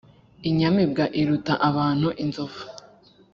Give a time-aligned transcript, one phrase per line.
[0.49, 2.61] inyamibwa iruta abantu inzovu